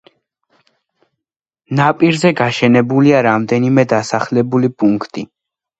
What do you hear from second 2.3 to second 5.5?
გაშენებულია რამდენიმე დასახლებული პუნქტი.